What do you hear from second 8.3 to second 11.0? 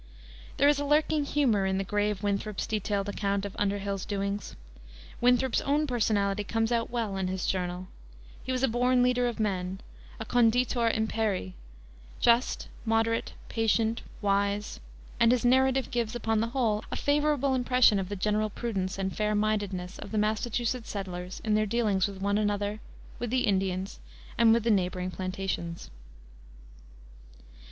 He was a born leader of men, a conditor